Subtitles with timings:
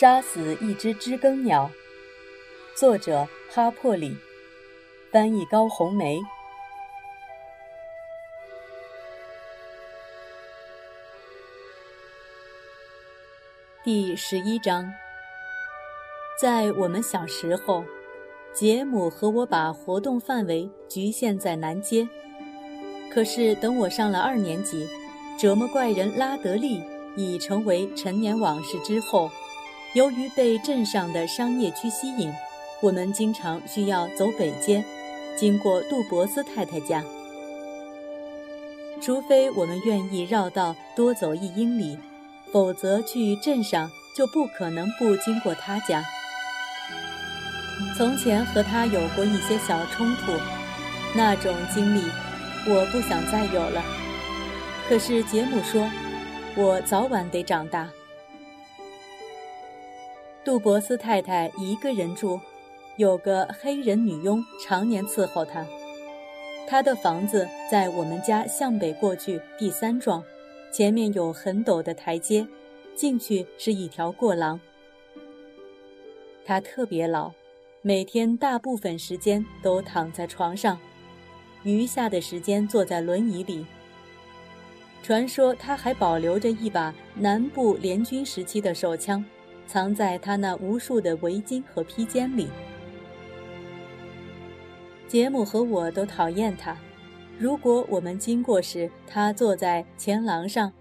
[0.00, 1.70] 杀死一只知更鸟，
[2.74, 4.16] 作者哈珀里，
[5.12, 6.18] 翻译高红梅。
[13.84, 14.90] 第十一章，
[16.40, 17.84] 在我们小时候，
[18.54, 22.08] 杰姆和我把活动范围局限在南街。
[23.12, 24.88] 可是等我上了二年级，
[25.38, 26.82] 折磨怪人拉德利
[27.18, 29.30] 已成为陈年往事之后，
[29.94, 32.32] 由于被镇上的商业区吸引，
[32.80, 34.84] 我们经常需要走北街，
[35.36, 37.02] 经过杜博斯太太家。
[39.00, 41.98] 除非我们愿意绕道多走一英里。
[42.52, 46.04] 否则，去镇上就不可能不经过他家。
[47.96, 50.32] 从前和他有过一些小冲突，
[51.14, 52.02] 那种经历
[52.66, 53.84] 我不想再有了。
[54.88, 55.88] 可是杰姆说，
[56.56, 57.88] 我早晚得长大。
[60.42, 62.40] 杜博斯太太一个人住，
[62.96, 65.66] 有个黑人女佣常年伺候她。
[66.66, 70.22] 她的房子在我们家向北过去第三幢。
[70.72, 72.46] 前面有很陡的台阶，
[72.94, 74.60] 进去是一条过廊。
[76.44, 77.32] 他特别老，
[77.82, 80.78] 每天大部分时间都躺在床上，
[81.64, 83.66] 余下的时间坐在轮椅里。
[85.02, 89.24] 传说他还保留着一把南部联军时期的手枪，
[89.70, 92.48] 藏在他那无数的围巾和披肩里。
[95.06, 96.76] 杰姆和我都讨厌他。
[97.38, 100.72] 如果我们经过时，他坐在前廊上，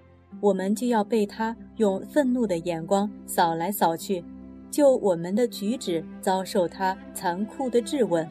[0.41, 4.25] 我们就要被他用愤怒的眼光扫来扫去，
[4.71, 8.27] 就我们的举止遭受他残酷的质问，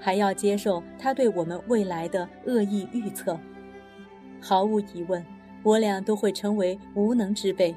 [0.00, 3.38] 还要接受他对我们未来的恶意预测。
[4.40, 5.22] 毫无疑问，
[5.62, 7.76] 我俩都会成为无能之辈。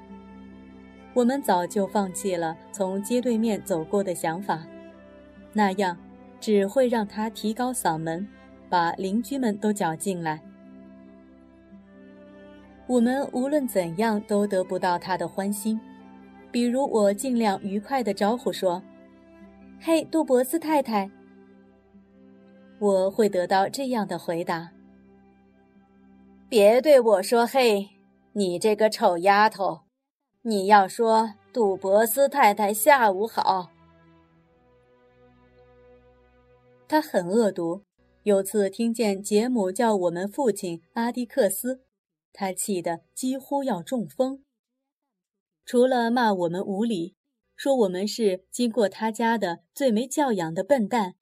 [1.18, 4.64] 我们早就放弃了从街对面走过的想法，
[5.52, 5.98] 那样
[6.39, 8.28] 只会让他提高嗓门。
[8.70, 10.42] 把邻居们都搅进来，
[12.86, 15.80] 我们无论怎样都得不到他的欢心。
[16.52, 18.84] 比如，我尽量愉快地招呼说
[19.80, 21.10] ：“嘿，杜博斯太太。”
[22.78, 24.70] 我会得到这样的回答
[26.49, 27.88] ：“别对我说嘿，
[28.34, 29.80] 你这个丑丫头，
[30.48, 33.70] 你要说杜博斯太太下午好。”
[36.88, 37.84] 他很恶毒。
[38.24, 41.82] 有次听见杰姆叫我们父亲阿迪克斯，
[42.32, 44.46] 他气得几乎要中风。
[45.66, 47.18] 除了骂我们无礼，
[47.58, 51.16] 说我们是经过他家的最没教养的笨蛋，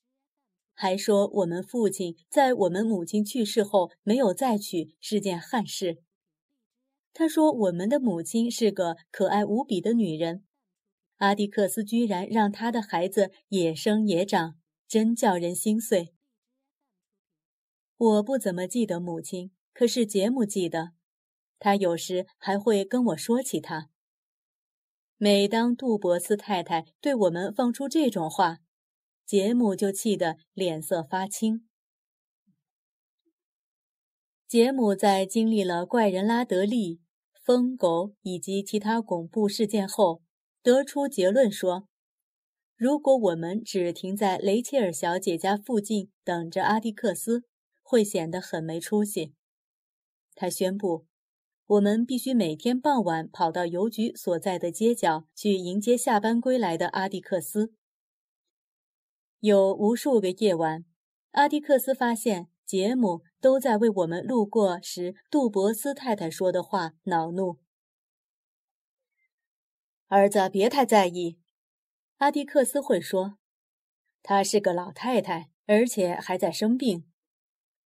[0.76, 6.04] 还说我们父亲在我们母亲去世后没有再娶是件憾事。
[7.18, 10.44] 他说我们的母亲是个可爱无比的女人，
[11.20, 16.14] 阿迪克斯居然让他的孩子也生也长，真叫人心碎。
[17.96, 20.92] 我不怎么记得母亲，可是杰姆记得。
[21.58, 23.90] 他有时还会跟我说起他。
[25.16, 28.58] 每当杜博斯太太对我们放出这种话，
[29.26, 31.70] 杰姆就气得脸色发青。
[34.46, 37.00] 杰姆在经历了怪人拉德利、
[37.46, 40.24] 疯狗以及其他恐怖事件后，
[40.64, 41.88] 得出结论说：
[42.76, 47.44] 如果我们只停在雷切尔小姐家附近等着阿蒂克斯，
[47.84, 49.36] 会显得很没出息。
[50.34, 51.06] 他宣布，
[51.68, 57.76] 我们必须每天傍晚跑到邮局所在的街角去迎接下班归来的阿迪克斯。
[59.40, 60.84] 有无数个夜晚，
[61.34, 67.60] 阿迪克斯发现杰姆都在为我们路过时杜博斯太太说的话恼怒。
[70.08, 71.40] 儿子，别太在意，
[72.18, 73.38] 阿迪克斯会说，
[74.24, 77.08] 她是个老太太，而且还在生病。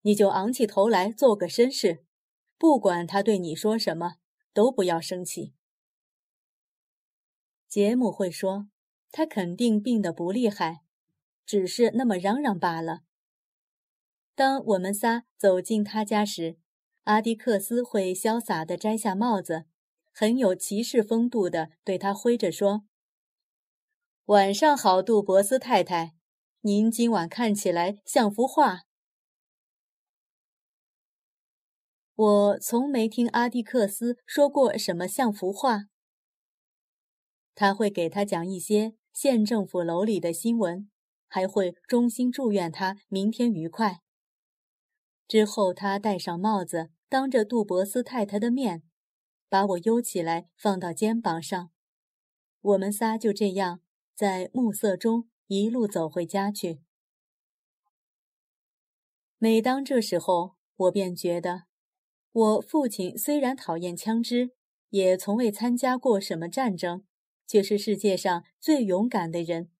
[0.03, 2.05] 你就昂起头来做个绅士，
[2.57, 4.15] 不管他对你说什么，
[4.53, 5.55] 都不要生气。
[7.67, 8.69] 杰姆会说，
[9.11, 10.83] 他肯定病得不厉害，
[11.45, 13.03] 只是那么嚷嚷罢了。
[14.39, 16.59] 当我们仨走进他家时，
[17.03, 19.65] 阿迪克斯会潇洒地摘下帽子，
[20.13, 22.85] 很有骑士风度地对他挥着说
[24.27, 26.15] ：“晚上好，杜博斯太太，
[26.61, 28.83] 您今晚看起来像幅画。”
[32.15, 35.87] 我从没听阿迪克斯说过什么像幅画。
[37.57, 40.89] 他会给他讲一些县政府楼里的新闻，
[41.27, 43.99] 还会衷心祝愿他明天愉快。
[45.29, 48.83] 之后，他戴上帽子，当着杜博斯太太的面，
[49.51, 51.71] 把我悠起来放到肩膀上。
[52.63, 53.83] 我们仨就这样
[54.15, 56.81] 在暮色中一路走回家去。
[59.37, 61.65] 每当这时候，我便觉得，
[62.33, 64.53] 我父亲虽然讨厌枪支，
[64.89, 67.05] 也从未参加过什么战争，
[67.47, 69.71] 却是世界上最勇敢的人。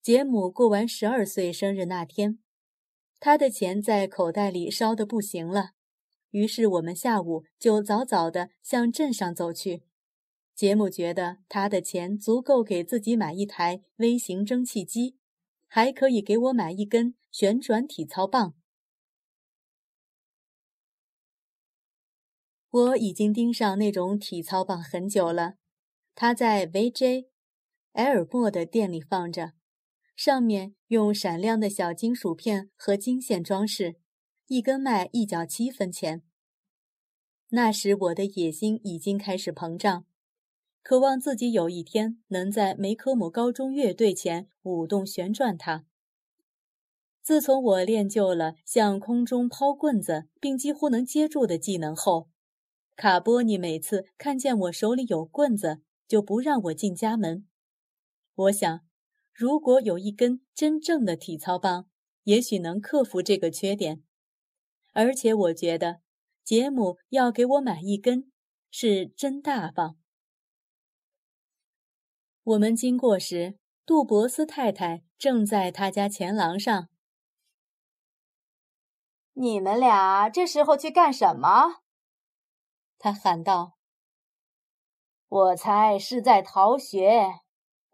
[0.00, 2.38] 杰姆过完十二岁生日那天，
[3.18, 5.70] 他的钱在口袋里烧得不行了，
[6.30, 9.82] 于是我们下午就早早地向镇上走去。
[10.54, 15.16] 杰姆觉得他的钱足够给自己买一台微型蒸汽机。
[15.68, 18.54] 还可以给我买一根旋转体操棒。
[22.70, 25.56] 我已经盯上那种体操棒很久了，
[26.14, 27.26] 它在 VJ
[27.94, 29.54] 埃尔默的店里放着，
[30.16, 33.96] 上面用闪亮的小金属片和金线装饰，
[34.46, 36.22] 一根卖一角七分钱。
[37.50, 40.06] 那时我的野心已经开始膨胀。
[40.82, 45.84] 渴望自己有一天能在梅科姆高中乐队前舞动旋转它。
[47.22, 52.30] 自从我练就了向空中抛棍子并几乎能接住的技能后，
[52.94, 57.46] 卡波尼每次看见我手里有棍子就不让我进家门。
[58.34, 58.85] 我想，
[59.38, 61.90] 如果有一根真正的体操棒，
[62.22, 64.02] 也许能克服这个缺点。
[64.94, 66.00] 而且我觉得，
[66.42, 68.32] 杰姆要给我买一根，
[68.70, 69.98] 是真大方。
[72.44, 76.88] 我们经过时，杜博斯太太正在他家前廊上。
[79.34, 81.82] 你们俩这时候去干什么？
[82.96, 83.76] 他喊道。
[85.28, 87.45] 我猜是在逃学。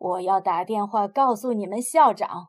[0.03, 2.49] 我要打电话告诉你们校长。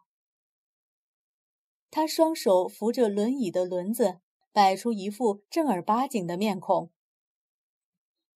[1.92, 4.22] 他双手扶着轮椅的轮子，
[4.52, 6.92] 摆出一副正儿八经的面孔。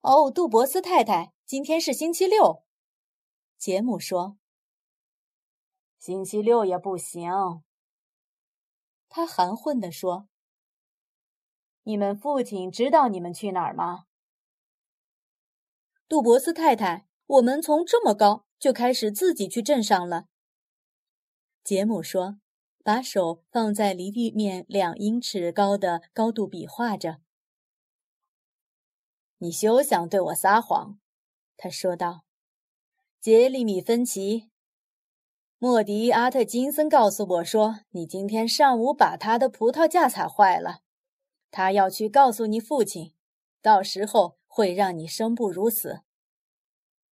[0.02, 2.64] 哦，杜博斯太太，今天是星期六。
[3.58, 4.38] 杰姆说
[5.98, 7.32] ：“星期六也不行。”
[9.10, 10.30] 他含混地说
[11.82, 14.06] ：“你们父亲知道你们去哪儿吗？”
[16.08, 20.26] 杜博斯太太，我们从这么高就开始自己去镇上了。”
[21.64, 22.40] 杰姆说，
[22.84, 27.18] 把手放在离地面两英尺高的高度比划着。
[29.40, 31.00] “你休想对我撒谎！”
[31.58, 32.24] 他说道。
[33.20, 34.52] 杰利米·芬奇，
[35.58, 40.82] 莫迪·阿特金森告诉我说，你今天上午把他的葡萄架踩坏了。
[41.52, 43.14] 他要去告诉你父亲，
[43.62, 46.04] 到时候会让你生不如死。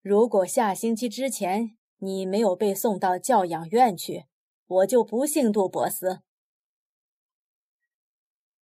[0.05, 4.25] 如果下星期之前你没有被送到教养院去，
[4.67, 6.19] 我就不姓杜博斯。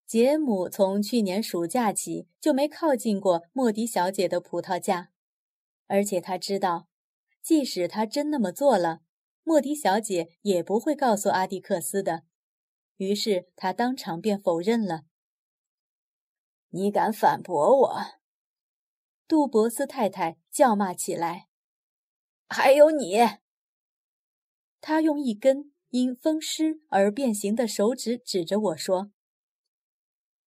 [0.06, 5.10] 杰姆从去年暑假起就没靠近过莫迪小姐的葡萄架，
[5.86, 6.88] 而且他知道。
[7.42, 9.00] 即使他真那么做了，
[9.42, 12.22] 莫迪小姐也不会告诉阿蒂克斯的。
[12.96, 15.02] 于是他当场便否认了。
[16.70, 18.00] 你敢反驳我？
[19.26, 21.48] 杜博斯太太叫骂起来。
[22.48, 23.18] 还有你！
[24.80, 29.10] 他用一根因风湿而变形的手指指着我说：“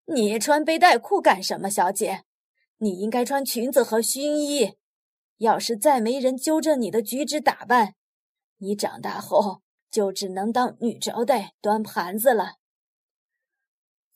[0.05, 2.25] 你穿背带裤干什么，小姐？
[2.77, 4.77] 你应该穿裙子和熏衣。”
[5.37, 7.93] 要是再没人纠正你的举止打扮，
[8.57, 12.55] 你长大后就只能当女招待端盘子了。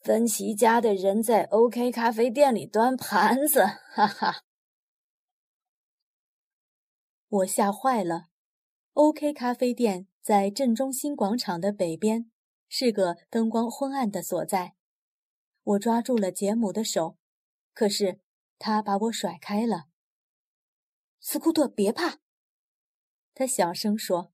[0.01, 3.63] 芬奇家的人在 OK 咖啡店里端盘子，
[3.93, 4.43] 哈哈！
[7.31, 8.27] 我吓坏了。
[8.91, 12.29] OK 咖啡店在镇中心广场的北边，
[12.67, 14.75] 是个灯光昏暗的所在。
[15.63, 17.17] 我抓住了杰姆的手，
[17.73, 18.19] 可是
[18.59, 19.85] 他把我甩开了。
[21.21, 22.19] 斯库特，别怕。
[23.33, 24.33] 他小声说：“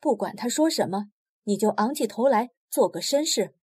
[0.00, 1.12] 不管他说什么，
[1.44, 3.54] 你就昂起头来做个绅士。”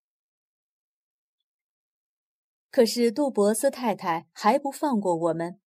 [2.72, 5.60] 可是杜博斯太太还不放过我们。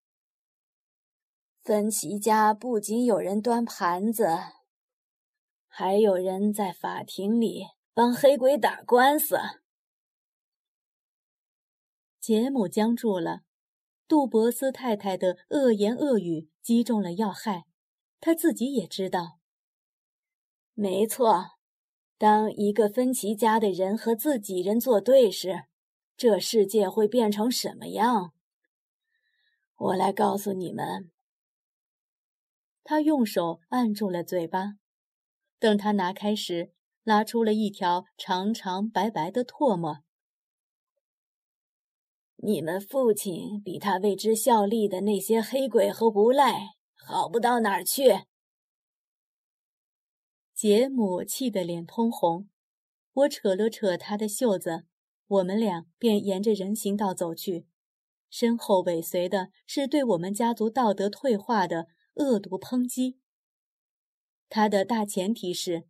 [1.67, 4.29] 芬奇家不仅有人端盘子，
[5.67, 9.37] 还有人在法庭里帮黑鬼打官司。
[12.21, 13.41] 杰姆僵住了。
[14.07, 17.65] 杜博斯太太的恶言恶语击中了要害，
[18.21, 19.41] 他自己也知道。
[20.73, 21.47] 没错，
[22.17, 25.65] 当一个芬奇家的人和自己人作对时，
[26.17, 28.33] 这世界会变成什么样？
[29.75, 31.11] 我来告诉你们。
[32.89, 34.75] 他用手按住了嘴巴，
[35.59, 36.71] 等他拿开时，
[37.03, 40.05] 拉出了一条长长白白的唾沫。
[42.37, 48.23] 你们父亲比他为之效力的那些黑鬼和无赖好不到哪儿去。
[50.55, 52.49] 杰姆气得脸通红，
[53.13, 54.85] 我扯了扯他的袖子，
[55.27, 57.67] 我们俩便沿着人行道走去，
[58.31, 63.19] 身后尾随的是对我们家族道德退化的恶毒抨击。
[64.49, 65.87] 他的大前提是，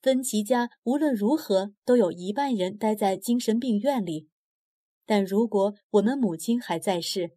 [0.00, 4.28] 芬奇家无论如何都有一半人待在精神病院里，
[5.04, 7.36] 但如果我们母亲还在世，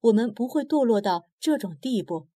[0.00, 2.28] 我们不会堕落到这种地步。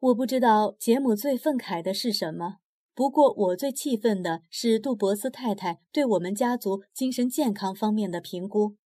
[0.00, 2.58] 我不知道杰姆最愤慨的是什么，
[2.92, 8.76] 不过我最气愤的是杜博斯太太对我们家族精神健康方面的评估。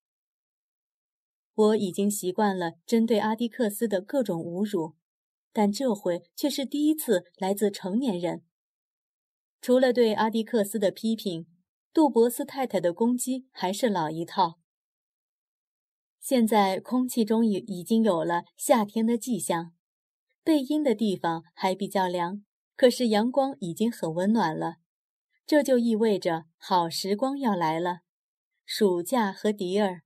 [1.57, 4.95] 我已经习惯了针对阿迪克斯的各种侮辱，
[5.53, 8.45] 但这回却是第一次来自成年人。
[9.61, 11.47] 除了对阿迪克斯的批评，
[11.93, 14.61] 杜博斯太太的攻击还是老一套。
[16.21, 19.73] 现在空气中已已经有了夏天的迹象。
[20.45, 22.45] 背阴的地方还比较凉，
[22.77, 24.77] 可是阳光已经很温暖了，
[25.47, 28.01] 这就意味着好时光要来了。
[28.65, 30.03] 暑假和迪尔，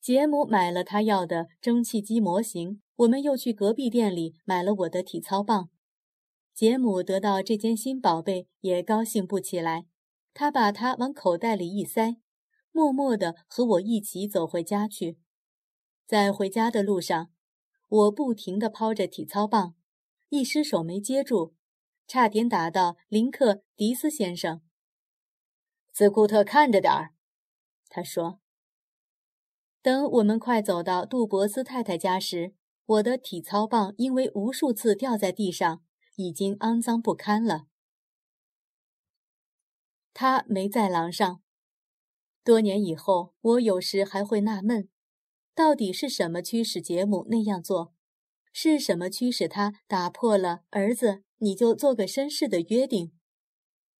[0.00, 5.70] 杰姆买了他要的蒸汽机模型，我们又去隔壁店里买了我的体操棒。
[6.54, 9.86] 杰姆得到这件新宝贝也高兴不起来，
[10.34, 12.16] 他把它往口袋里一塞，
[12.72, 15.18] 默默地和我一起走回家去。
[16.06, 17.30] 在回家的路上。
[17.90, 19.74] 我不停地抛着体操棒，
[20.28, 21.54] 一失手没接住，
[22.06, 24.60] 差点打到林克·迪斯先生。
[25.94, 27.14] 斯库特，看着点儿，
[27.88, 28.40] 他说。
[29.88, 32.52] 等我们快走到杜博斯太太家时，
[32.84, 35.82] 我的体操棒因为无数次掉在地上，
[36.16, 37.68] 已经肮脏不堪了。
[40.12, 41.40] 他没在廊上。
[42.44, 44.90] 多年以后，我有时还会纳闷。
[45.54, 47.94] 到底是什么驱使杰姆那样做？
[48.52, 53.12] 是什么驱使他打破了“儿子，你就做个绅士”的约定，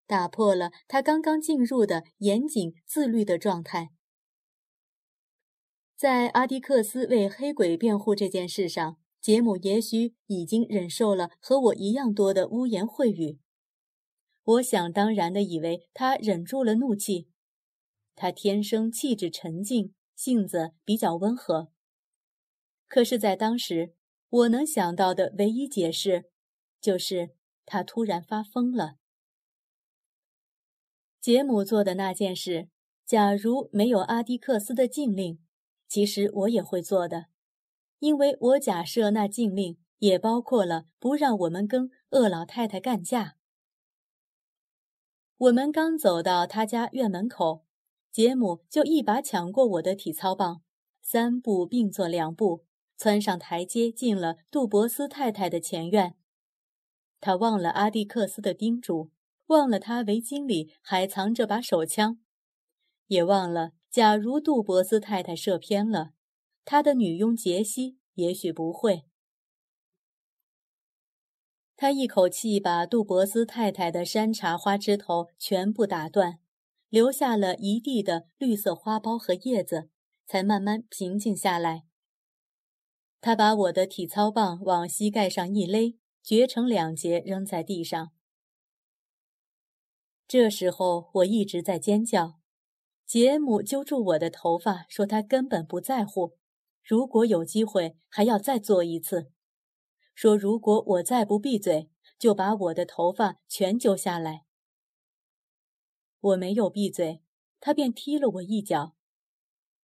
[0.06, 3.92] 打破了他刚刚进入的严谨自律的状态？
[5.98, 13.40] 在阿迪克斯为黑鬼辩护这件事上，杰姆也许已经忍受了和我一样多的污言秽语。
[14.44, 17.28] 我想当然的以为他忍住了怒气，
[18.14, 19.92] 他天生气质沉静。
[20.14, 21.70] 性子比较温和，
[22.88, 23.94] 可是，在当时，
[24.28, 26.28] 我能想到的唯一解释，
[26.80, 28.96] 就是他突然发疯了。
[31.20, 32.68] 杰姆做的那件事，
[33.06, 35.38] 假如没有阿迪克斯的禁令，
[35.88, 37.26] 其实我也会做的，
[37.98, 43.36] 因为我假设那禁令也包括了不让我们跟恶老太太干架。
[45.38, 47.64] 我们刚走到他家院门口。
[48.10, 50.62] 杰姆就一把抢过我的体操棒，
[51.02, 52.64] 三步并作两步
[52.96, 56.16] 窜上台阶，进了杜博斯太太的前院。
[57.20, 59.12] 他忘了阿蒂克斯的叮嘱，
[59.48, 62.18] 忘了他围巾里还藏着把手枪，
[63.06, 66.12] 也忘了，假如杜博斯太太射偏了，
[66.64, 69.06] 他的女佣杰西也许不会。
[71.74, 76.38] 他一口气把杜博斯太太的山茶花枝头全部打断。
[76.88, 79.90] 留下了一地的绿色花苞和叶子，
[80.28, 81.84] 才慢慢平静下来。
[83.20, 88.12] 他把我的体操棒往膝盖上一勒，掘成两截扔在地上。
[90.28, 92.37] 这时候我一直在尖叫。
[93.08, 96.36] 杰姆揪住我的头发，说他根本不在乎。
[96.84, 99.32] 如果有机会，还要再做一次。
[100.14, 101.88] 说如果我再不闭嘴，
[102.18, 104.44] 就把我的头发全揪下来。
[106.20, 107.22] 我没有闭嘴，
[107.60, 108.94] 他便踢了我一脚，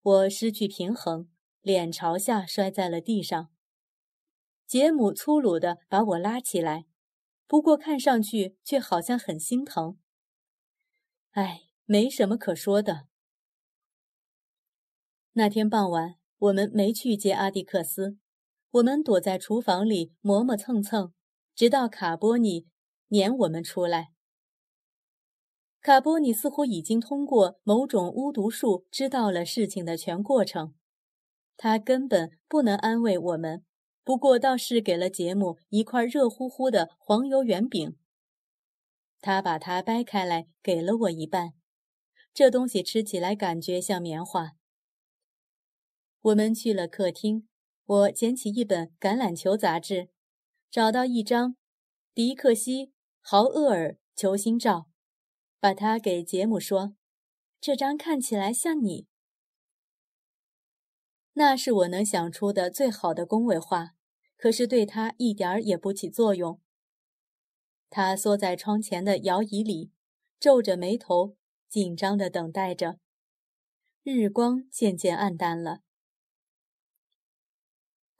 [0.01, 1.29] 我失去平衡，
[1.61, 3.53] 脸朝下摔在了地上。
[4.67, 6.87] 杰姆粗鲁地把我拉起来，
[7.47, 9.97] 不过看上去却好像很心疼。
[11.31, 13.07] 唉，没什么可说的。
[15.35, 18.17] 那天傍晚，我们没去接阿蒂克斯，
[18.69, 21.11] 我们躲在厨房里磨磨蹭蹭，
[21.55, 22.67] 直到卡波尼
[23.07, 24.11] 撵我们出来。
[25.81, 30.75] 卡波尼似乎已经通过某种巫毒术知道了事情的全过程，
[31.57, 33.65] 他根本不能安慰我们，
[34.03, 37.97] 不过倒是给了杰姆一块热乎乎的黄油圆饼。
[39.19, 41.53] 他把它掰开来给了我一半，
[42.35, 44.51] 这东西吃起来感觉像棉花。
[46.23, 47.49] 我们去了客厅，
[47.85, 50.07] 我捡起一本橄榄球杂志，
[50.71, 51.57] 找到一张
[52.13, 52.87] 迪克西·
[53.19, 54.89] 豪厄尔球星照。
[55.59, 56.95] 把它给杰姆说
[57.59, 59.07] ：“这张看起来像你。”
[61.35, 63.95] 那是我能想出的最好的恭维话，
[64.37, 66.61] 可是对他一点儿也不起作用。
[67.89, 69.91] 他缩在窗前的摇椅里，
[70.39, 71.35] 皱着眉头，
[71.67, 72.99] 紧张地等待着。
[74.03, 75.82] 日光渐渐暗淡了。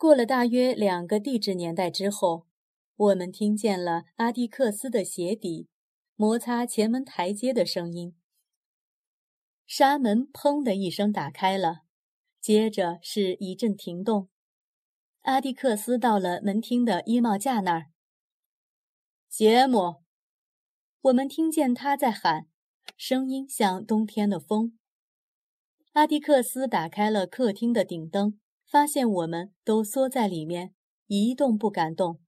[0.03, 2.45] 过了大约两个地质年代之后，
[2.97, 5.69] 我们听见了阿蒂克斯的鞋底
[6.17, 8.13] 摩擦前门台阶的声音。
[9.65, 11.83] 纱门“砰”的一声打开了，
[12.41, 14.27] 接着是一阵停动。
[15.21, 17.85] 阿蒂克斯到了门厅的衣帽架那儿。
[19.29, 20.03] 杰姆，
[20.99, 22.47] 我们听见他在喊，
[22.97, 24.77] 声音像冬天的风。
[25.93, 28.37] 阿迪克斯打开了客厅的顶灯，
[28.73, 30.73] 发现我们都缩在里面，
[31.05, 32.19] 一动不敢动。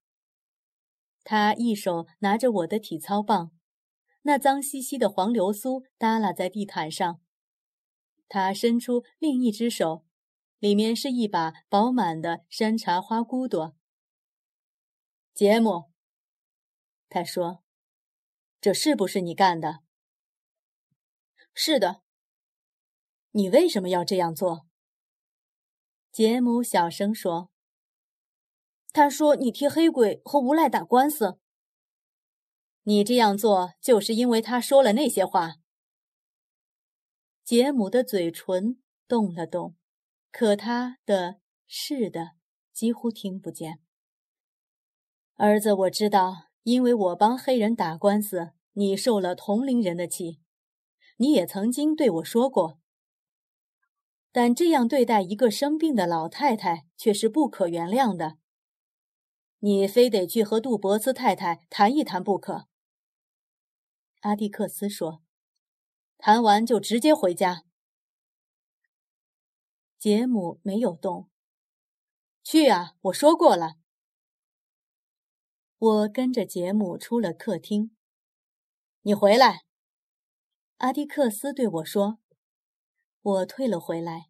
[1.23, 3.51] 他一手拿着我的体操棒，
[4.21, 7.19] 那脏兮兮的黄流苏耷拉在地毯上。
[8.27, 10.05] 他伸出另一只手，
[10.59, 13.75] 里面是一把饱满的山茶花骨朵。
[15.33, 15.89] 杰姆。
[17.09, 17.63] 他说
[18.61, 19.79] ：“这是不是你干的
[21.55, 22.03] ？”“是的。
[23.33, 24.64] ”“你为什么要这样做？”
[26.15, 27.49] 杰姆小声说。
[28.93, 31.41] “他说你替黑鬼和无赖打官司。
[32.83, 35.55] ”“你这样做就是因为他说了那些话。”
[37.43, 39.75] 杰姆的嘴唇动了动，
[40.31, 42.37] 可他的是的
[42.71, 43.81] 几乎听不见。
[45.33, 46.45] 儿子，我知道。
[46.63, 50.39] 因为我帮黑人打官司，你受了同龄人的气，
[51.17, 52.79] 你也曾经对我说过。
[54.35, 58.37] 但这样对待一个生病的老太太却是不可原谅的。
[59.59, 62.67] 你非得去和杜博斯太太谈一谈不可。
[64.23, 65.23] 阿蒂克斯说
[66.19, 67.63] ：“谈完就直接回家。”
[69.97, 71.29] 杰姆没有动。
[72.43, 72.97] 去啊！
[73.03, 73.75] 我说过了。
[75.77, 77.95] 我跟着杰姆出了客厅。
[79.03, 79.63] 你回来，
[80.79, 82.19] 阿迪克斯对我说。
[83.25, 84.27] 我退了回来。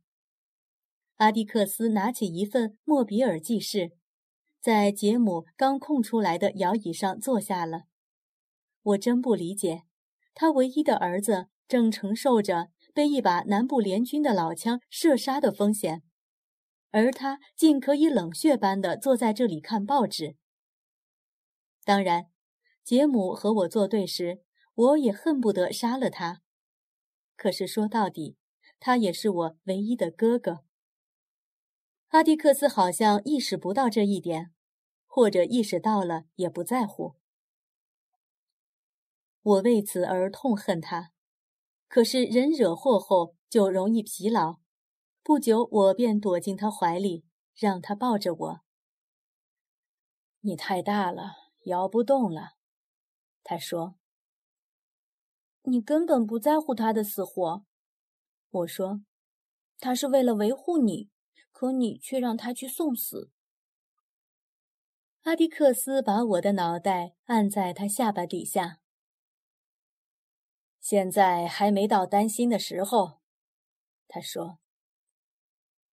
[1.15, 3.91] 阿迪克斯拿起一份莫比尔记事，
[4.62, 7.84] 在杰姆刚空出来的摇椅上坐下了。
[8.81, 9.84] 我真不理解，
[10.34, 16.01] 他唯一的儿子正承受着被一把南部联军的老枪射杀的风险，
[16.91, 20.38] 而他竟可以冷血般的坐在这里看报纸。
[21.84, 22.27] 当然，
[22.81, 24.41] 杰姆和我作对时，
[24.73, 26.41] 我也恨不得杀了他。
[27.36, 28.38] 可是说到底，
[28.86, 30.63] 他也是我唯一的哥哥。
[32.10, 34.54] 阿蒂克斯好像意识不到这一点，
[35.08, 37.15] 或者意识到了也不在乎。
[39.41, 41.13] 我为此而痛恨他。
[41.88, 44.60] 可是人惹祸后就容易疲劳。
[45.24, 48.62] 不久，我便躲进他怀里，让他抱着我。
[50.41, 51.32] 你太大了。
[51.63, 52.52] 摇不动了，
[53.43, 53.95] 他说
[55.65, 57.65] ：“你根本不在乎他的死活。”
[58.56, 59.02] 我说
[59.80, 61.10] ：“他是为了维护你，
[61.52, 63.30] 可你却让他去送死。”
[65.24, 68.80] 阿迪克斯把我的脑袋按在他下巴底下。
[70.80, 73.20] 现在还没到担心的时候，
[74.08, 74.60] 他说：“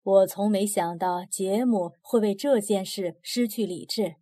[0.03, 4.17] 我从没想到杰姆会为这件事失去理智。”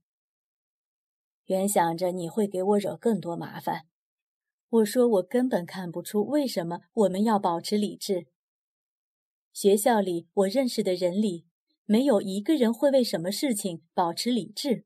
[1.45, 3.87] 原想着你会给我惹更多麻烦，
[4.69, 8.27] 我说我根本看不出为什么我们要保持理智。
[9.53, 11.45] 学校里我认识的人里，
[11.85, 14.85] 没有一个人会为什么事情保持理智。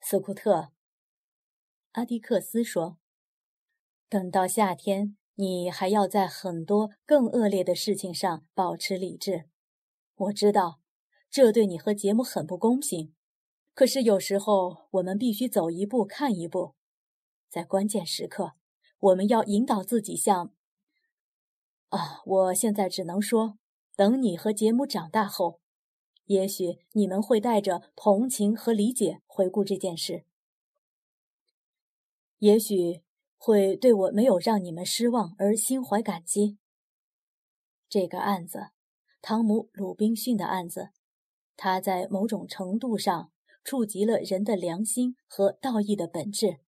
[0.00, 0.72] 斯库特，
[1.92, 2.98] 阿迪克斯说
[4.08, 9.44] ：“等到夏天，你还要在很多更恶劣的事情上保持理智。
[10.14, 10.80] 我知道，
[11.30, 13.14] 这对你和杰姆很不公平。”
[13.74, 16.74] 可是有时候，我们必须走一步看一步，
[17.50, 18.52] 在关键时刻，
[19.00, 20.54] 我们要引导自己向……
[21.94, 23.56] 啊，我现在只能说，
[23.94, 25.60] 等你和杰姆长大后，
[26.24, 30.24] 也许你们会带着同情和理解回顾这件事，
[32.38, 33.02] 也许
[33.36, 36.58] 会对我没有让你们失望而心怀感激。
[37.88, 38.70] 这个案子，
[39.22, 40.90] 汤姆·鲁滨逊的案子，
[41.56, 43.30] 他在某种程度上。
[43.66, 46.58] 触及了人的良心和道义的本质，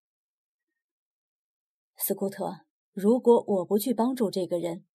[1.94, 2.60] 斯库特。
[2.94, 4.86] 如果我不去帮助这个人，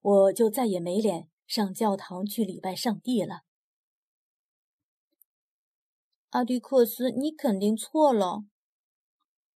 [0.00, 3.42] 我就再也没脸上教堂去礼拜上帝了。
[6.30, 8.44] 阿迪克斯，你肯定错了。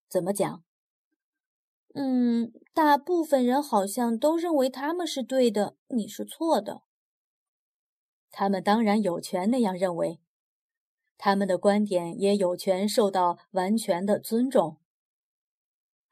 [0.10, 0.64] 怎么讲？
[1.96, 6.82] 嗯，大部分人好像都认为他们是对的，你是错的。
[8.32, 10.20] 他们当然有权那样认为，
[11.20, 14.80] 他们的观点也有权受到完全的尊重。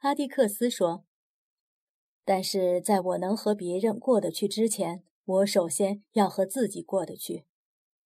[0.02, 1.04] 阿蒂克斯说
[2.34, 7.46] ：“但是在我能和别人过得去之前，我首先要和自己过得去。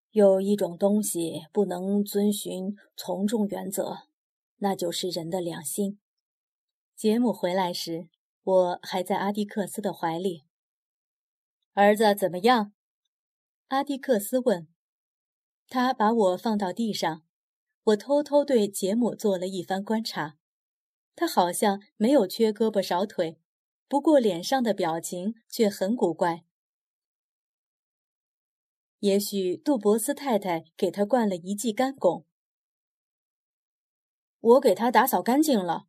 [0.10, 4.08] 有一种东西不能遵循从众原则，
[4.58, 6.00] 那就是人的良心。”
[6.98, 8.08] 杰姆回来时，
[8.42, 10.46] 我还在阿蒂克斯的怀里。
[11.74, 12.74] 儿子怎么样？
[13.68, 14.68] 阿蒂克斯问。
[15.68, 17.22] 他把我放到地上，
[17.84, 20.40] 我偷偷对杰姆做了一番观察。
[21.16, 23.40] 他好像没有缺胳膊少腿，
[23.88, 26.44] 不过脸上的表情却很古怪。
[29.00, 32.26] 也许杜博斯太太给他灌了一剂干汞。
[34.40, 35.88] 我给他打扫干净了，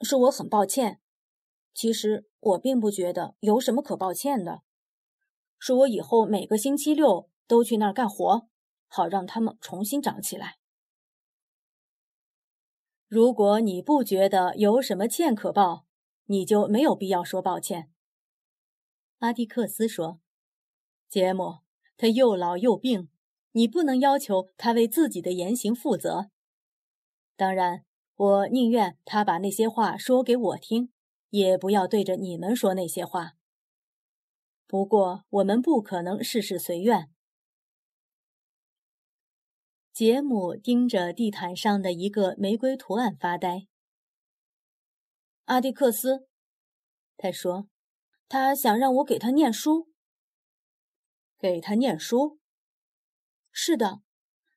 [0.00, 1.00] 是我很抱歉。
[1.74, 4.62] 其实我并不觉得有什么可抱歉的。
[5.58, 8.46] 是我以后每个星期六都去那儿干活，
[8.88, 10.58] 好让他们重新长起来。
[13.08, 15.85] 如果你不觉得有什么欠可报，
[16.26, 17.90] 你就没有必要说抱歉。”
[19.20, 20.20] 阿蒂克斯说
[21.08, 21.60] ，“杰姆，
[21.96, 23.08] 他又老又病，
[23.52, 26.30] 你不能要求他为自己的言行负责。
[27.34, 27.84] 当然，
[28.14, 30.92] 我宁愿他把那些话说给我听，
[31.30, 33.32] 也不要对着你们说那些话。”
[34.68, 37.10] 不过，我们不可能事事随愿。
[39.92, 43.68] 杰姆盯着地毯上的一个玫瑰图案发呆。
[45.46, 46.26] 阿蒂克斯，
[47.16, 47.68] 他说
[48.28, 49.88] ：“他想让我给他念书。
[51.38, 52.40] 给他念书？
[53.52, 54.00] 是的，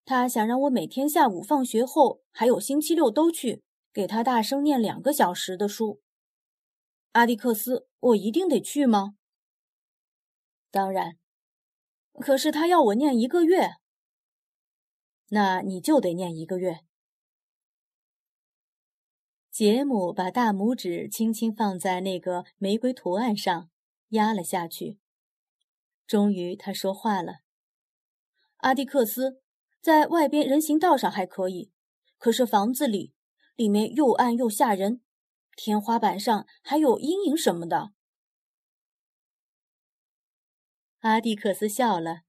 [0.04, 3.62] 他想让我每天下午放学后，还有星期六都去
[3.94, 6.02] 给他大声念两个小时的书。
[7.12, 9.14] 阿蒂克斯，我一定得去吗？”
[10.72, 11.20] 当然，
[12.14, 13.76] 可是他要我念一个月，
[15.28, 16.80] 那你就得念一个月。
[19.52, 23.70] 杰姆把大拇指轻轻放在那个玫瑰图案上，
[24.10, 25.00] 压了下去。
[26.06, 27.40] 终于，他说话了
[28.58, 29.42] ：“阿迪克斯，
[29.82, 31.72] 在外边人行道上还可以，
[32.18, 33.14] 可是房子里，
[33.56, 35.02] 里面又暗又吓人，
[35.56, 37.92] 天花板上还有阴影什么的。”
[41.00, 42.22] 阿蒂克斯笑了，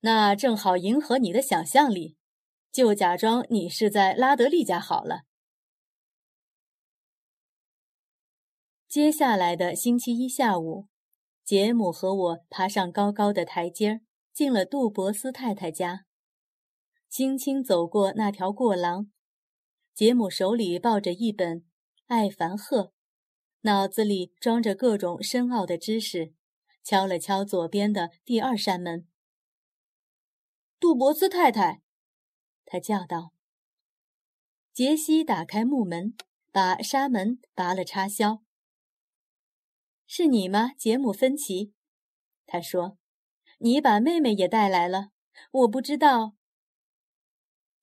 [0.00, 2.16] 那正好迎合你的想象力，
[2.70, 5.22] 就假装你是在拉德利家好了。
[8.88, 10.88] 接下来的星期一下午，
[11.44, 14.00] 杰姆和我爬上高高的台阶儿，
[14.32, 16.06] 进了杜博斯太太家，
[17.06, 19.10] 轻轻走过那条过廊。
[19.92, 21.60] 杰姆手里抱着一本
[22.06, 22.82] 《艾凡赫》，
[23.60, 26.32] 脑子里装着各种深奥的知识。
[26.82, 29.06] 敲了敲左边的第二扇门。
[30.80, 31.82] 杜博斯太太，
[32.64, 33.34] 他叫道。
[34.72, 36.14] 杰西打开木门，
[36.50, 38.42] 把纱门拔了插销。
[40.08, 41.72] 是你吗，杰姆·芬奇？
[42.46, 42.98] 他说
[43.58, 45.10] ：“你把妹妹也带来了。
[45.52, 46.34] 我不知道。”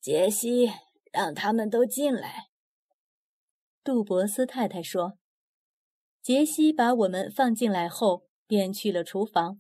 [0.01, 0.69] 杰西，
[1.13, 2.49] 让他们都进来。
[3.81, 5.17] 杜博斯太太说。
[6.21, 8.25] 杰西把我们放进来后。
[8.47, 9.59] 便去了厨房。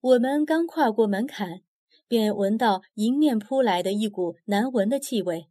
[0.00, 1.62] 我们刚跨过门槛，
[2.06, 5.48] 便闻到迎面扑来的一股难闻的气味。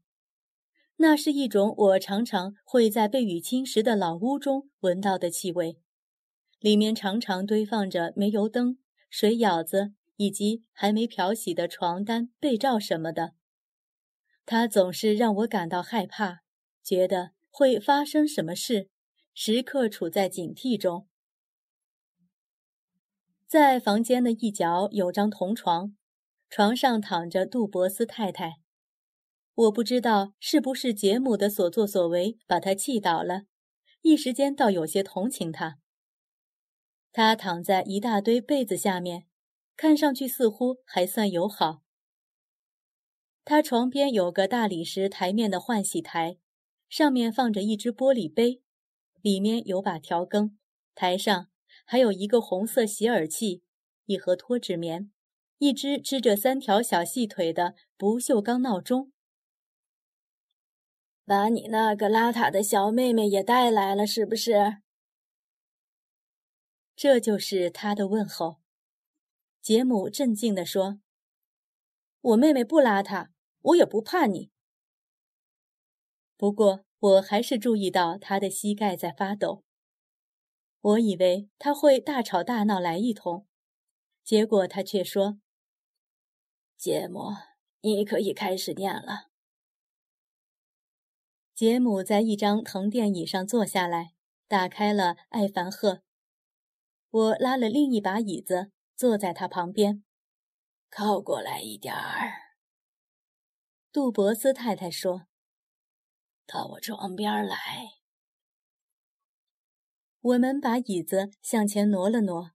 [0.95, 5.81] 那是一种我常常会在被雨侵蚀的老屋中闻到的气味，
[6.61, 8.77] 里面常常堆放着煤油灯、
[9.09, 13.33] 水舀子以及还没漂洗的床单、被罩什么的。
[14.45, 16.43] 它总是让我感到害怕，
[16.83, 18.89] 觉得会发生什么事，
[19.33, 21.07] 时刻处在警惕中。
[23.47, 25.95] 在房间的一角有张铜床，
[26.47, 28.59] 床上躺着杜博斯太太。
[29.55, 33.45] 我不知道是不是杰姆的所作所为把他气倒了，
[34.03, 35.79] 一时间倒有些同情他。
[37.11, 39.27] 他躺在一大堆被子下面，
[39.75, 41.81] 看上去似乎还算友好。
[43.43, 46.37] 他床边有个大理石台面的换洗台，
[46.87, 48.61] 上面放着一只玻璃杯，
[49.21, 50.57] 里面有把调羹，
[50.95, 51.47] 台上。
[51.85, 53.63] 还有一个红色洗耳器，
[54.05, 55.11] 一盒脱脂棉，
[55.57, 59.11] 一只支着三条小细腿的不锈钢闹钟。
[61.25, 64.77] 把你那个邋遢的小妹妹也带来了，是不是？
[67.01, 68.61] 这就是他的问候。
[69.59, 70.99] 杰姆镇静地说
[72.21, 73.29] ：“我妹妹不邋遢，
[73.61, 74.51] 我也不怕你。
[76.37, 79.63] 不过我还是注意到他的膝盖在发抖。”
[80.79, 83.47] 我以为他会大吵大闹来一通，
[84.23, 85.39] 结果他却说
[86.77, 87.31] ：“杰姆，
[87.81, 89.31] 你可以开始念了。
[91.55, 94.13] 杰姆在一张藤垫椅上坐下来，
[94.47, 95.93] 打开了《艾凡赫》。
[97.11, 100.03] 我拉了另一把椅子，坐在他旁边。
[100.89, 102.55] 靠过来一点儿，
[103.91, 105.27] 杜博斯太太说
[106.47, 107.57] ：“到我床边来。”
[110.21, 112.51] 我们把椅子向前挪了挪。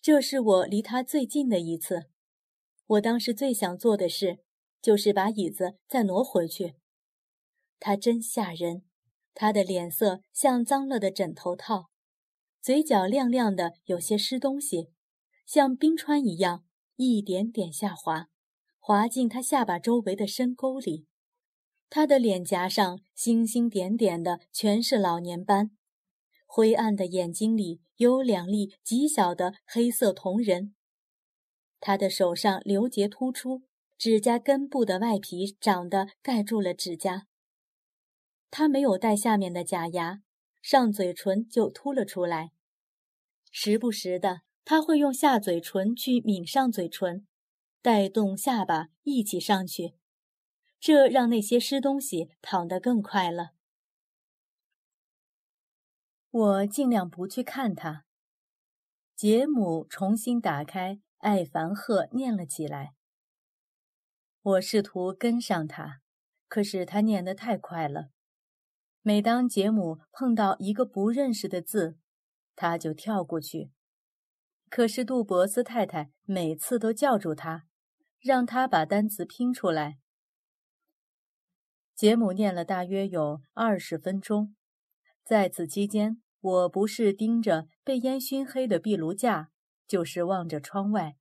[0.00, 2.08] 这是我离他最近的一次。
[2.86, 4.44] 我当时最想做的事，
[4.80, 6.76] 就是把椅子再挪回去。
[7.78, 8.84] 他真吓人，
[9.34, 11.91] 他的脸色像脏了的枕头套，
[12.62, 14.92] 嘴角亮亮的，有些湿东西，
[15.44, 18.28] 像冰川一样一点点下滑，
[18.78, 21.08] 滑进他下巴周围的深沟里。
[21.90, 25.72] 他的脸颊上星星点点的，全是老年斑。
[26.46, 30.72] 灰暗的眼睛里有两粒极小的黑色瞳仁。
[31.80, 33.62] 他的手上流结突出，
[33.98, 37.26] 指甲根部的外皮长得盖住了指甲。
[38.52, 40.22] 他没有戴下面的假牙，
[40.62, 42.52] 上嘴唇就凸了出来。
[43.50, 47.26] 时不时的，他会用下嘴唇去抿上嘴唇，
[47.82, 49.96] 带动下巴一起上去，
[50.80, 53.50] 这让那些湿东西淌得更快了。
[56.30, 58.06] 我尽量不去看他。
[59.14, 62.94] 杰姆重新打开《艾凡赫》，念了起来。
[64.40, 66.00] 我试图跟上他，
[66.48, 68.08] 可是他念得太快了。
[69.02, 71.98] 每当杰姆碰到一个不认识的字，
[72.54, 73.72] 他就跳过去。
[74.70, 77.66] 可是杜博斯太太每次都叫住他，
[78.20, 79.98] 让他把单词拼出来。
[81.96, 84.54] 杰姆念了大约有二十分钟。
[85.24, 89.50] 在此期间，我不是盯着被烟熏黑的壁炉架，
[89.86, 91.16] 就是望着窗外，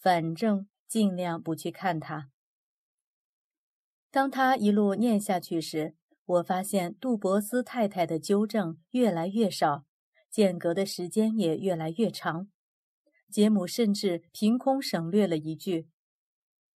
[0.00, 2.30] 反正尽量不去看他。
[4.10, 5.94] 当他一路念下去时，
[6.28, 9.86] 我发现杜博斯太太的纠正越来越少，
[10.28, 12.50] 间隔的时间也越来越长。
[13.30, 15.88] 杰姆甚至凭空省略了一句，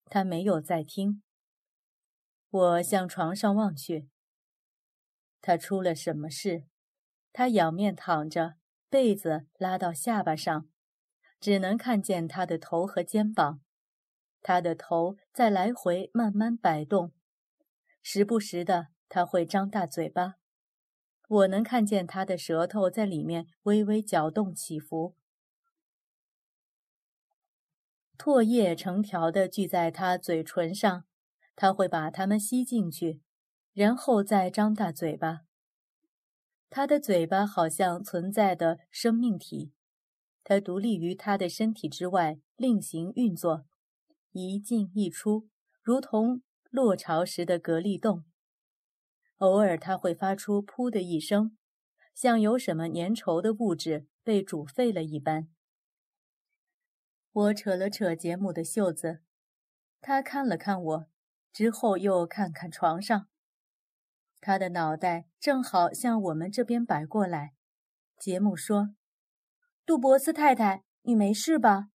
[0.06, 1.22] 他没有在听。
[2.50, 4.08] 我向床上望去。
[5.42, 6.64] 他出了什么事？
[7.34, 8.56] 他仰面躺着，
[8.90, 10.70] 被子拉到下巴上，
[11.42, 13.60] 只能看见他的头和肩膀。
[14.42, 17.12] 他的头在来回慢慢摆动，
[18.02, 20.36] 时不时的他会张大嘴巴。
[21.28, 25.16] 我能看见他的舌头在里面微微搅动起伏。
[28.18, 31.04] 唾液成条的聚在他嘴唇上，
[31.58, 33.22] 他会把它们吸进去。
[33.74, 35.42] 然后再张大嘴巴。
[36.70, 39.74] 他的嘴巴好像存在的生命体，
[40.42, 43.66] 它独立于他的身体之外，另行运作，
[44.32, 45.50] 一进一出，
[45.82, 48.24] 如同落潮时的蛤蜊洞。
[49.42, 51.58] 偶尔，他会发出“噗”的一声，
[52.14, 55.48] 像有什么粘稠的物质被煮沸了一般。
[57.32, 59.22] 我扯了扯杰姆的袖子，
[60.00, 61.08] 他看了看我，
[61.52, 63.30] 之后又看看床上。
[64.40, 67.56] 他的脑袋正好向我们这边摆过来。
[68.20, 68.94] 杰姆说
[69.88, 71.90] ：“杜博斯太太，你没事吧？”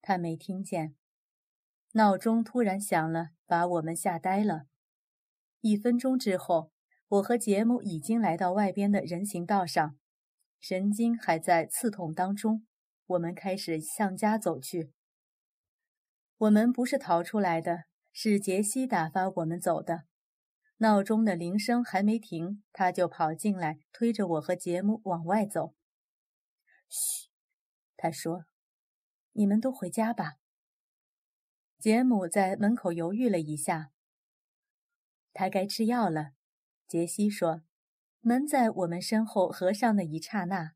[0.00, 0.96] 他没听见。
[1.92, 4.69] 闹钟突然响了，把我们吓呆了。
[5.60, 6.72] 一分钟之后，
[7.08, 9.98] 我和杰姆已经来到外边的人行道上，
[10.58, 12.66] 神经还在刺痛当中。
[13.08, 14.92] 我们开始向家走去。
[16.38, 20.04] 我们不是逃出来的，是杰西打发我们走的。
[20.78, 25.74] 闹钟的铃声还没停，他就跑进来，推着我和杰姆往外走。
[26.88, 27.28] 嘘，
[27.98, 28.46] 他说
[29.32, 30.36] ：“你们都回家吧。”
[31.78, 33.90] 杰姆在门口犹豫了一下。
[35.32, 36.32] 他该吃药了，
[36.86, 37.62] 杰西说。
[38.22, 40.72] 门在我们身后合上的一刹那，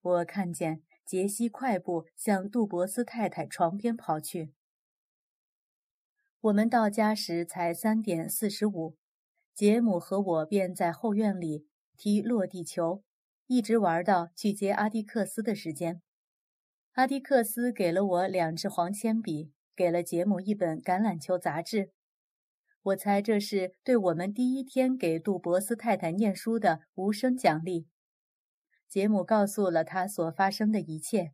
[0.00, 4.52] 我看见杰西快步向杜博斯太太床边跑去。
[6.40, 8.96] 我们到家时才三点四十五。
[9.54, 13.02] 杰姆和我便在后院里踢落地球，
[13.46, 16.02] 一直玩到去接阿迪克斯的时间。
[16.92, 21.93] 阿迪克斯给了我两支黄铅笔，给了杰姆一本橄榄球杂志。
[22.84, 27.88] 我猜这是对我们第一天给杜博斯太太念书的无声奖励。
[28.86, 31.32] 杰姆告诉了他所发生的一切。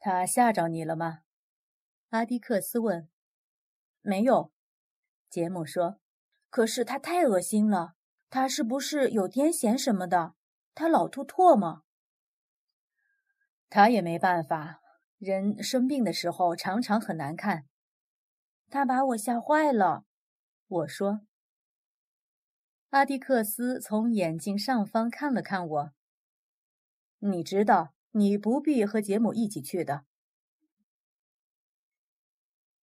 [0.00, 1.20] 他吓着你了吗？
[2.08, 3.08] 阿迪克斯问。
[4.02, 4.52] 没有，
[5.30, 6.00] 杰姆说。
[6.50, 7.94] 可是他太恶心了，
[8.28, 10.34] 他是不是有癫痫什么的？
[10.74, 11.84] 他老吐唾沫。
[13.70, 14.80] 他也没办法，
[15.18, 17.66] 人生病的时候常常很难看。
[18.74, 20.04] 他把我吓坏了，
[20.66, 21.20] 我说。
[22.88, 25.92] 阿迪克斯从眼镜上方看了看我。
[27.20, 30.06] 你知道，你不必和杰姆一起去的。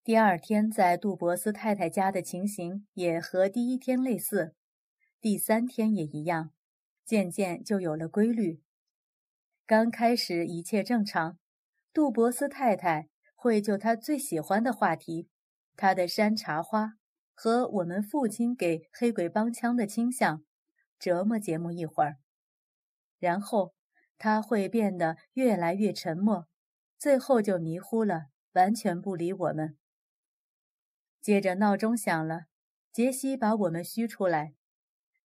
[0.02, 4.56] 第二天在杜博斯太太家的情形也和第一天类似，
[5.20, 6.54] 第三天也一样，
[7.04, 8.62] 渐渐就有了规律。
[9.66, 11.38] 刚开始一切正常，
[11.92, 15.28] 杜博斯太太会就他最喜欢的话题，
[15.76, 16.94] 他的山茶花
[17.34, 20.44] 和我们父亲给黑鬼帮腔的倾向，
[21.00, 22.18] 折磨节目一会儿，
[23.18, 23.74] 然后
[24.18, 26.48] 他会变得越来越沉默，
[26.98, 29.78] 最后就迷糊了，完全不理我们。
[31.22, 32.46] 接着闹钟响了，
[32.92, 34.54] 杰西把我们嘘出来。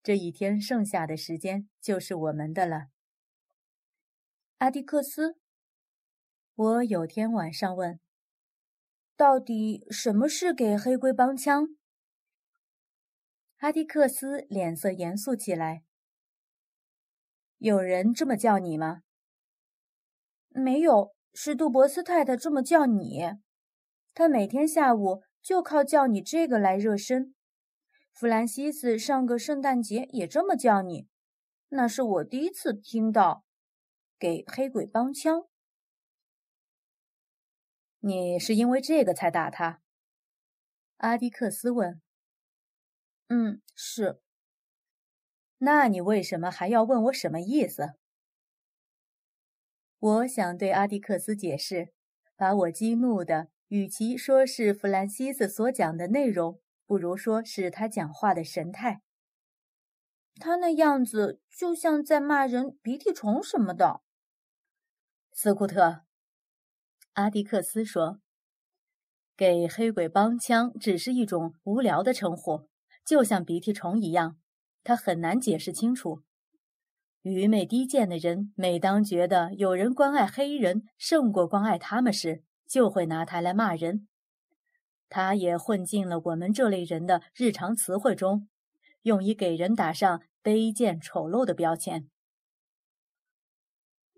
[0.02, 2.86] 这一天剩下的时间就是我们的了。
[4.58, 5.36] 阿迪克斯，
[6.54, 7.98] 我有天晚上问
[9.16, 11.68] ：“到底什么是给黑龟帮腔？”
[13.58, 15.82] 阿迪克斯脸色严肃起来。
[17.58, 19.02] 有人这么叫你吗？
[20.50, 23.22] 没有，是杜博斯太太这么叫你。
[24.14, 25.22] 她每天下午。
[25.46, 27.32] 就靠叫你这个来热身。
[28.12, 31.06] 弗兰西斯上个圣诞节也这么叫你，
[31.68, 33.44] 那是我第一次听到。
[34.18, 35.44] 给黑鬼帮腔。
[38.06, 39.82] 你是因为这个才打他？
[40.98, 42.00] 阿迪克斯问。
[43.26, 44.22] 嗯，是。
[45.58, 47.94] 那你为什么还要问我什么意思？
[49.98, 51.92] 我想对阿迪克斯解释，
[52.36, 53.48] 把我激怒的。
[53.66, 59.02] 与其说是弗兰西斯所讲的内容，不如说是他讲话的神态。
[60.36, 64.02] 他那样子就像在骂人，鼻涕虫什么的。
[65.32, 66.05] 斯库特，
[67.16, 68.20] 阿迪克斯说
[69.38, 72.68] ：“给黑鬼帮腔只是一种无聊的称呼，
[73.06, 74.36] 就像鼻涕虫一样，
[74.84, 76.20] 他很难解释清楚。
[77.22, 84.06] 愚昧低贱的人，每当觉得有人关爱黑人胜过关爱他们时，就会拿他来骂人，
[85.08, 88.46] 他也混进了我们这类人的日常词汇中，
[89.04, 92.10] 用以给人打上卑贱丑陋的标签。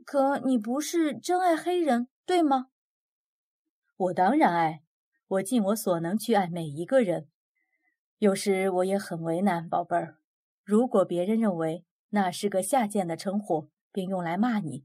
[0.04, 2.70] 可你不是真爱黑人，对吗？
[3.98, 4.84] 我当然爱，
[5.26, 7.26] 我尽我所能去爱每一个人。
[8.18, 10.18] 有时我也很为难，宝贝儿。
[10.62, 14.84] 如果别人认为那是个下贱的称呼，并用来骂你，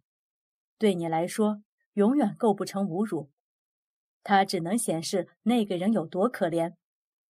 [0.79, 1.61] 对你来说
[1.93, 3.29] 永远构不成侮辱。
[4.23, 6.73] 它只能显示那个人有多可怜，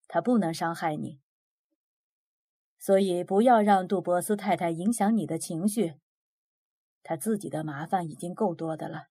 [0.08, 1.20] 他不能伤害你。
[2.80, 5.96] 所以不要让杜博斯太太影响你的情绪，
[7.02, 9.08] 他自己的麻烦已经够多的了。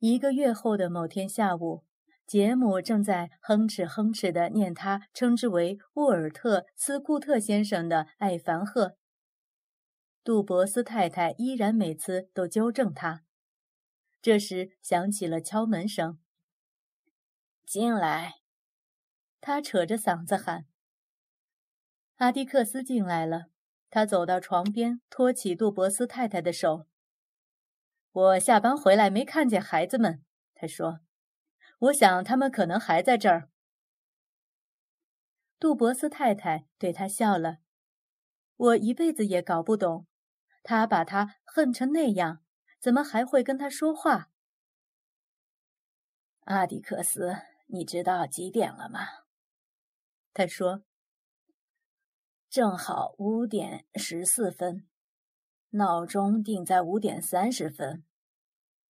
[0.00, 1.84] 一个月后的某天下午，
[2.26, 8.86] 杰姆正在哼哧哼哧地念他称之为沃尔特·斯库特先生的《艾凡赫》，
[10.24, 13.24] 杜博斯太太依然每次都纠正他。
[14.22, 16.18] 这时响起了敲门声。
[17.66, 18.36] 进来，
[19.42, 20.64] 他扯着嗓子喊。
[22.16, 23.48] 阿迪克斯进来了，
[23.90, 26.86] 他走到床边，托起杜博斯太太的手。
[28.12, 31.00] 我下班回来没看见孩子们，他说
[31.78, 33.48] ：“我想他们可能还在这儿。”
[35.60, 37.58] 杜博斯太太对他笑了。
[38.56, 40.06] 我一辈子也搞不懂，
[40.62, 42.42] 他把他恨成那样。
[42.80, 44.30] 怎么还会跟他说话？
[46.44, 49.00] 阿迪克斯，你知道几点了吗？
[50.32, 50.82] 他说
[52.48, 54.88] ：“正好五点十四分，
[55.70, 58.04] 闹钟定在五点三十分。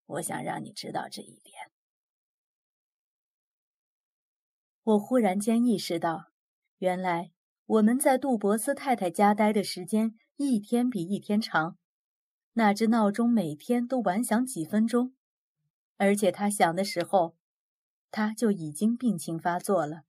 [0.07, 1.71] 我想让你知道这一点。”
[4.83, 6.33] 我忽然间意识到，
[6.78, 7.33] 原来
[7.66, 11.76] 我们在杜博斯太太家待的时间一天比一天长。
[12.55, 15.14] 那只闹钟每天都晚响几分钟，
[15.99, 17.37] 而且它响的时候，
[18.11, 20.03] 他就已经病情发作了。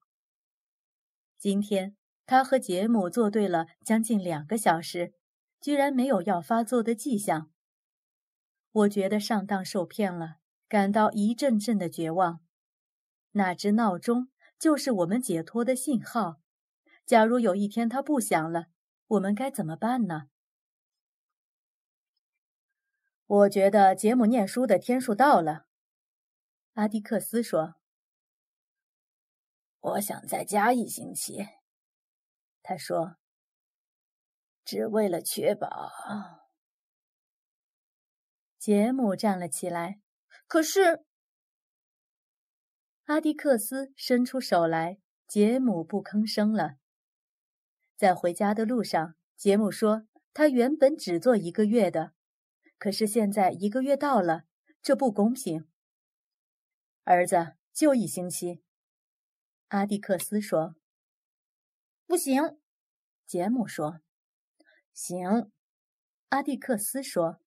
[1.37, 1.95] 今天
[2.25, 5.13] 他和杰姆作对了将近两个小时，
[5.61, 7.51] 居然没有要发作的迹象。
[8.71, 10.37] 我觉得上当受骗了，
[10.67, 12.41] 感到一阵阵的绝望。
[13.31, 16.41] 那只闹钟就是我们解脱的信号。
[17.05, 18.67] 假如有一天它不响了，
[19.07, 20.29] 我们该怎么办呢？
[23.27, 25.65] 我觉得杰姆念书的天数到了，
[26.73, 27.75] 阿迪克斯说。
[29.79, 31.47] 我想再加一星期，
[32.61, 33.17] 他说，
[34.63, 35.91] 只为了确保。
[38.57, 39.99] 杰姆站了起来，
[40.47, 41.03] 可是，
[43.05, 46.75] 阿迪克斯伸出手来，杰姆不吭声了。
[47.97, 52.13] 在回家的路上，杰姆说：“他原本只做一个月的，
[52.77, 54.43] 可是现在一个月到了，
[54.81, 55.67] 这不公平。”
[57.03, 58.63] 儿子，就一星期。
[59.69, 60.75] 阿迪克斯说
[62.05, 62.59] ：“不行。”
[63.25, 64.01] 杰姆说
[64.93, 65.51] ：“行。”
[66.29, 67.41] 阿蒂克斯说：“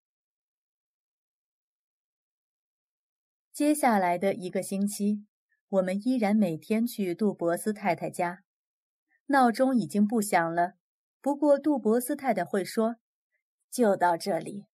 [3.50, 5.24] 接下来的一个星期，
[5.68, 8.44] 我们依然每天去杜博斯太太家。
[9.28, 10.74] 闹钟已经不响了，
[11.22, 12.96] 不过杜博斯太太会说
[13.72, 14.66] ：‘就到这里’，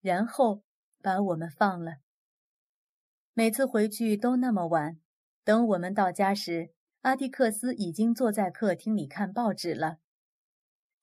[0.00, 0.64] 然后
[1.00, 1.98] 把我们放了。
[3.34, 4.98] 每次回去都那么晚。
[5.44, 6.72] 等我们到家时，
[7.02, 9.98] 阿蒂克斯已经坐在客厅里看报纸了。”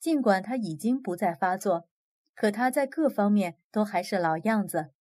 [0.06, 1.90] 尽管他已经不再发作，
[2.36, 4.92] 可他在各方面都还是老样子。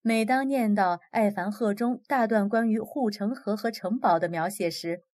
[0.00, 5.04] 每当念到《艾凡赫》中大段关于护城河和城堡的描写时，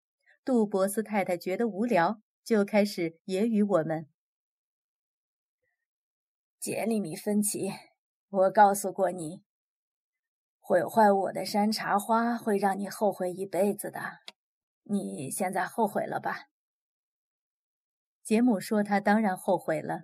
[0.47, 4.09] 杜博斯太太觉得无聊，就开始揶揄我们
[6.59, 7.71] ：“杰里米·芬奇，
[8.31, 9.43] 我告诉过你，
[10.59, 14.01] 毁坏我的山茶花会让你后悔一辈子的。
[14.85, 16.49] 你现在后悔了吧？”
[18.29, 20.03] 杰姆说：“他当然后悔了。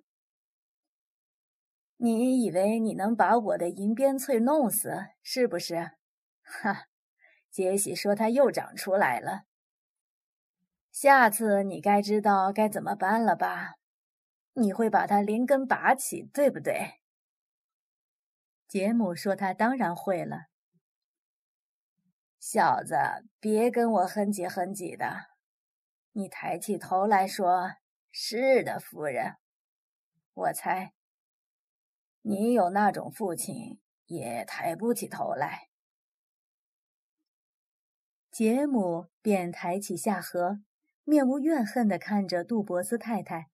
[1.99, 5.91] 你以为你能把我的银边翠弄死，是不是？”
[6.41, 6.87] 哈，
[7.51, 9.43] 杰西说：“他又长出来了。
[10.91, 13.75] 下次你该知道该怎么办了吧？
[14.55, 17.03] 你会把它连根拔起，对不对？”
[18.66, 20.47] 杰姆说：“他当然会了。”
[22.41, 22.97] 小子，
[23.39, 25.27] 别跟我哼唧哼唧的，
[26.12, 27.72] 你抬起头来说。
[28.17, 29.35] 是的，夫人。
[30.35, 30.93] 我猜，
[32.23, 35.69] 你有那种父亲也抬不起头来。
[38.31, 40.62] 杰姆便抬起下颌，
[41.03, 43.51] 面无怨恨地看着杜博斯太太。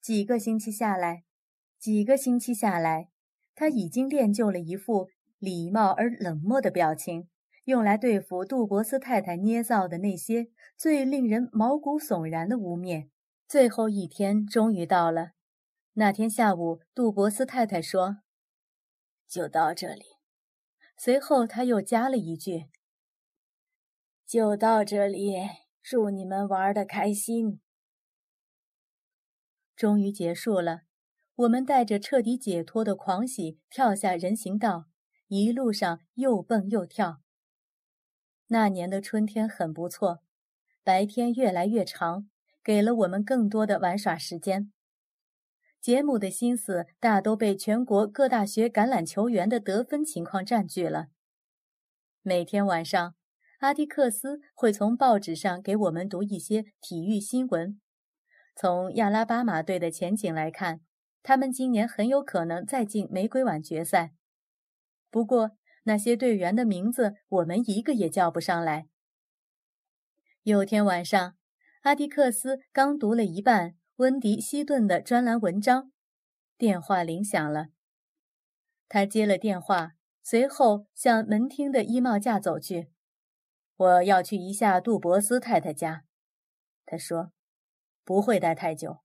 [0.00, 1.24] 几个星期下来，
[1.78, 3.10] 几个星期下来，
[3.54, 7.28] 他已经练就了一副礼貌而冷漠的表情，
[7.64, 13.10] 用来对付杜博斯太太捏造的那些最令人毛骨悚然的污蔑。
[13.48, 15.32] 最后一天终于到了。
[15.94, 18.18] 那天下午，杜博斯太太说
[19.26, 20.04] ：“就到这里。”
[20.98, 22.66] 随后他又加了一句
[24.26, 25.34] ：“就到这里。”
[25.80, 27.62] 祝你们玩的开心。
[29.74, 30.82] 终于结束了，
[31.34, 34.84] 我们带着彻底解脱的狂喜跳下人行道，
[35.28, 37.22] 一路上又蹦又跳。
[38.48, 40.22] 那年的春天很不错，
[40.84, 42.28] 白天越来越长。
[42.68, 44.70] 给了我们更多的玩耍时间。
[45.80, 51.06] 杰姆的心思大都被全国各大学橄榄球员的得分情况占据了。
[52.20, 53.14] 每天晚上，
[53.60, 57.80] 阿迪克斯会从报纸上给我们读一些体育新闻。
[58.54, 60.82] 从亚拉巴马队的前景来看，
[61.22, 64.12] 他们今年很有可能再进玫瑰碗决赛。
[65.10, 65.52] 不过，
[65.84, 68.88] 那些队员的名字我们一个也叫不上来。
[70.42, 71.36] 有天晚上。
[71.82, 75.92] 阿迪克斯刚读了一半温迪·希顿的专栏文章，
[76.56, 77.68] 电话铃响了。
[78.88, 82.90] 他接了电话，随后向门厅的衣帽架走去。
[83.76, 86.04] 我要去一下杜博斯太太家，
[86.84, 87.32] 他说，
[88.04, 88.98] 不会待太久。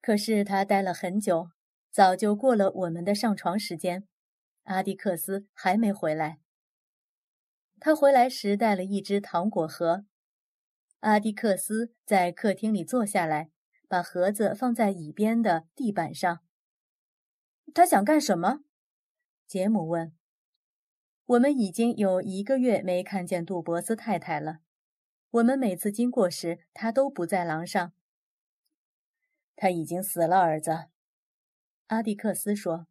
[0.00, 1.50] 可是他待了很久，
[1.90, 4.08] 早就过了我们的上床时间。
[4.64, 6.40] 阿迪克斯还没回来。
[7.78, 10.04] 他回来时带了一只糖果盒。
[11.04, 13.50] 阿迪克斯在客厅里坐下来，
[13.86, 16.40] 把盒子放在椅边的地板上。
[17.74, 18.60] 他想干什么？
[19.46, 20.16] 杰姆问。
[21.26, 24.60] 我们已经有一个月没看见杜博斯太太了。
[25.32, 27.92] 我们每次经过时，她都不在廊上。
[29.56, 30.86] 他已经死了，儿子。
[31.88, 32.86] 阿迪克斯说。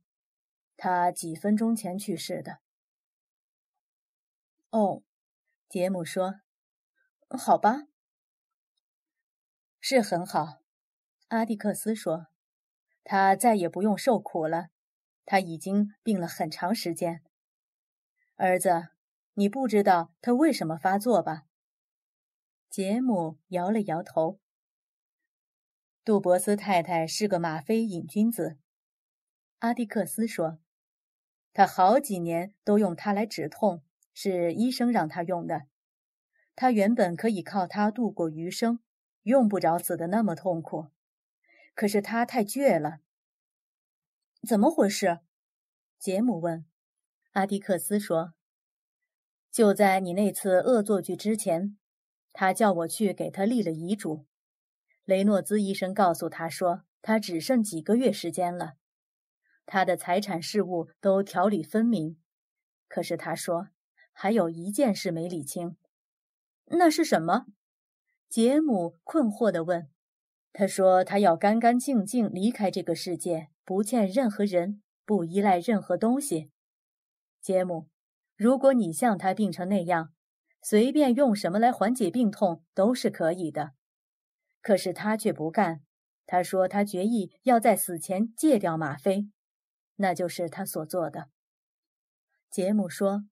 [0.78, 2.59] 他几分钟前去世的。
[4.70, 5.01] 哦，
[5.68, 6.41] 杰姆说。
[7.30, 7.88] 好吧。
[9.86, 10.61] 是很好，
[11.27, 12.27] 阿蒂克斯说
[13.03, 14.69] ：“他再也不用受苦了。
[15.25, 17.21] 他已经病了很长时间。
[18.38, 18.88] 儿子，
[19.34, 21.43] 你不知道他为什么发作吧？”
[22.71, 24.39] 杰姆摇了摇头。
[26.05, 28.57] 杜博斯太太是个吗啡瘾君子，
[29.59, 30.59] 阿蒂克斯说
[31.51, 35.63] ：“他好几年都用它来止痛，是医生让他用的。
[36.55, 38.79] 他原本可以靠它度过余生。”
[39.24, 40.88] 用不着死的那么痛苦，
[41.74, 42.99] 可是他太倔了。
[44.47, 45.19] 怎么回事？
[45.97, 46.65] 杰姆问。
[47.32, 48.34] 阿迪克斯说
[49.49, 51.78] ：“就在你那次恶作剧之前，
[52.32, 54.26] 他叫我去给他立了遗嘱。
[55.05, 58.74] 雷诺兹医生告诉他说，他只剩几个月时间了，
[59.65, 62.17] 他的财产事务都条理分明。
[62.88, 63.69] 可是他说，
[64.11, 65.78] 还有一件事没理清。
[66.65, 67.45] 那是什么？”
[68.34, 69.91] 杰姆困惑地问。
[70.53, 76.49] 他说：“他要干干净净离开这个世界，不欠任何人，不依赖任何东西。”
[77.39, 77.89] 杰姆，
[78.36, 80.13] 如果你像他病成那样，
[80.63, 83.73] 随便用什么来缓解病痛都是可以的。
[84.63, 85.81] 可是他却不干。
[86.25, 89.29] 他说他决意要在死前戒掉吗啡，
[89.97, 91.27] 那就是他所做的。
[92.49, 93.25] 杰姆说：“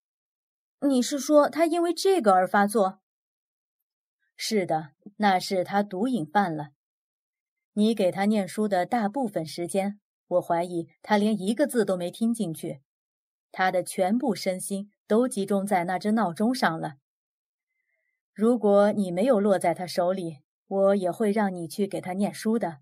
[0.87, 2.99] 你是说他因为这个而发作
[4.43, 6.69] ？”“是的，那是他毒瘾犯了。”
[7.73, 12.81] 你给他念书的大部分时间，我怀疑他连一个字都没听进去，
[13.51, 16.95] 他的全部身心都集中在那只闹钟上了。
[18.33, 22.79] 如果你没有落在他手里，我也会让你去给他念书的，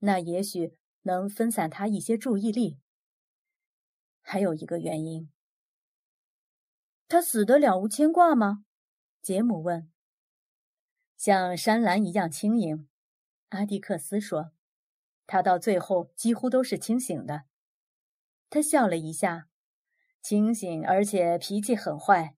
[0.00, 2.80] 那也许能分散他一些注意力。
[4.20, 5.30] 还有一个原因，
[7.06, 8.64] 他死得了无牵挂吗？
[9.22, 9.93] 杰姆问。
[11.24, 12.86] 像山岚一样轻盈。
[13.48, 14.52] 阿迪克斯说
[15.26, 17.44] ：“他到最后几乎都是清醒的。”
[18.50, 19.48] 他笑了一下，
[20.20, 22.36] 清醒而且脾气很坏。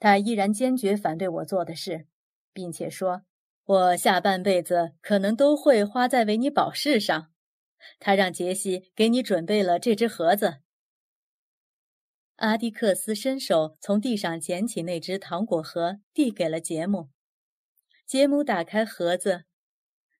[0.00, 2.08] 他依然坚决反对我做的事，
[2.52, 3.22] 并且说
[3.66, 7.30] ：“我下半辈子可能都会花在为你保释上。”
[8.00, 10.56] 他让杰西给你准备了这只盒子。
[12.34, 17.13] 阿迪克斯伸手从地上捡起那只糖果盒，递给了杰姆。
[18.06, 19.44] 杰姆打开盒子。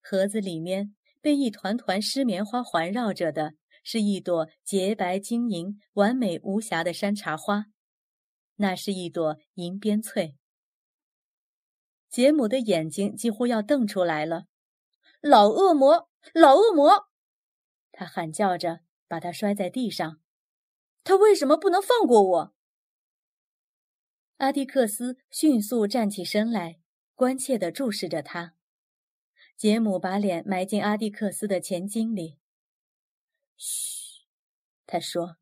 [0.01, 7.67] 盒子里面被一团团湿棉花环绕着的，是一朵洁白晶莹、完美无瑕的山茶花，
[8.57, 10.37] 那是一朵银边翠。
[12.11, 14.45] 杰姆的眼睛几乎要瞪出来了
[15.21, 17.09] ，“老恶魔，老恶魔！”
[17.91, 20.21] 他喊叫着，把它摔在地上。
[21.03, 22.55] 他为什么不能放过我？
[24.37, 26.79] 阿迪克斯迅速站起身来，
[27.15, 28.55] 关切地注视着他。
[29.57, 32.39] 杰姆把脸埋进阿蒂克斯的前襟里。
[33.57, 34.27] 嘘，
[34.85, 35.37] 他说：“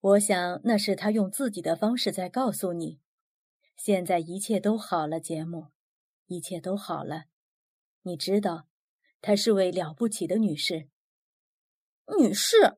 [0.00, 3.00] 我想那是他用自己的方式在告诉你，
[3.76, 5.68] 现在一切都好了，杰姆，
[6.26, 7.24] 一切都好了。
[8.02, 8.68] 你知道，
[9.20, 10.88] 她是位了不起的女士。”
[12.18, 12.76] 女士，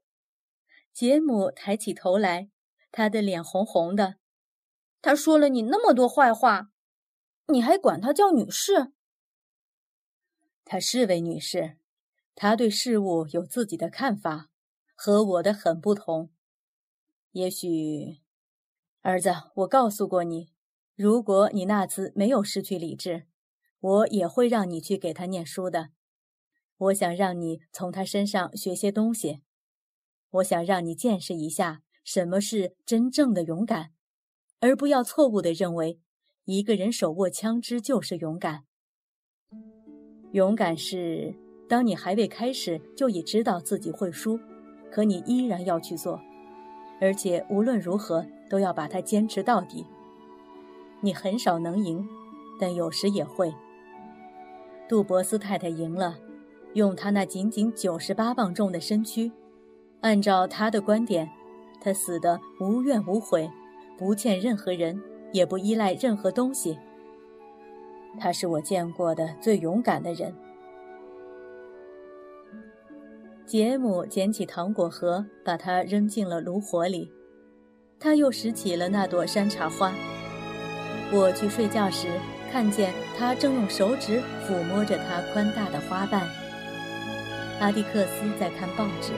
[0.93, 2.49] 杰姆抬起头来，
[2.91, 4.17] 他的脸红红的。
[5.03, 6.71] 他说了你那么多坏话，
[7.49, 8.93] 你还管她叫女士？
[10.65, 11.77] 她是位女士，
[12.35, 14.51] 她对事物有自己的看法，
[14.95, 16.31] 和我的很不同。
[17.31, 18.23] 也许，
[19.03, 20.51] 儿子，我告诉过你，
[20.95, 23.27] 如果你那次没有失去理智，
[23.79, 25.91] 我也会让你去给他念书的。
[26.79, 29.43] 我想让你从他身上学些东西，
[30.31, 33.93] 我想让你见识一下什么是真正的勇敢，
[34.59, 36.01] 而不要错误地认为
[36.47, 38.63] 一个人手握枪支就是勇敢。
[40.31, 41.35] 勇敢是，
[41.69, 44.39] 当你还未开始就已知道自己会输，
[44.89, 46.21] 可你依然要去做，
[47.01, 49.85] 而且无论如何都要把它坚持到底。
[51.01, 52.09] 你很少能赢，
[52.61, 53.53] 但有时也会。
[54.89, 56.17] 杜博斯太太赢了，
[56.75, 59.33] 用她那仅仅九十八磅重的身躯，
[60.01, 61.29] 按照她的观点，
[61.81, 63.51] 她死得无怨无悔，
[63.99, 66.79] 不欠任何人，也不依赖任何东西。
[68.18, 70.35] 他是我见过的最勇敢的人。
[73.45, 77.12] 杰姆捡起糖果盒，把它扔进了炉火里。
[77.99, 79.93] 他又拾起了那朵山茶花。
[81.12, 82.09] 我去睡觉时，
[82.51, 86.27] 看见他正用手指抚摸着它宽大的花瓣。
[87.61, 89.12] 阿迪克斯在看报纸。